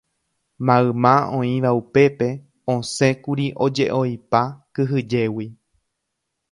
[0.69, 2.29] Mayma oĩva upépe
[2.75, 4.41] osẽkuri ojeʼoipa
[4.73, 5.47] kyhyjégui.